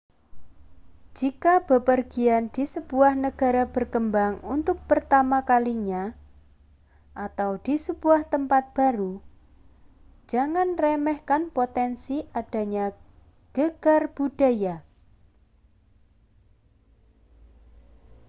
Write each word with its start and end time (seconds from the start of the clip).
jika 1.17 1.53
bepergian 1.67 2.43
di 2.55 2.63
sebuah 2.73 3.11
negara 3.25 3.63
berkembang 3.75 4.33
untuk 4.55 4.77
pertama 4.89 5.39
kalinya 5.51 6.03
â€ 6.09 6.13
atau 7.29 7.51
di 7.65 7.75
sebuah 7.85 8.21
tempat 8.33 8.63
baru 8.77 9.13
â€ 9.21 9.21
jangan 10.31 10.69
remehkan 10.83 11.43
potensi 11.57 12.17
adanya 12.41 12.85
gegar 13.55 14.03
budaya 14.17 14.75